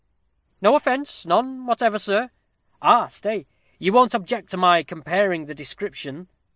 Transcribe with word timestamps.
"No 0.61 0.75
offence; 0.75 1.27
none 1.27 1.67
whatever, 1.67 1.99
sir. 1.99 2.31
Ah! 2.81 3.05
stay, 3.05 3.45
you 3.77 3.93
won't 3.93 4.15
object 4.15 4.49
to 4.49 4.57
my 4.57 4.81
comparing 4.81 5.45
the 5.45 5.53
description. 5.53 6.27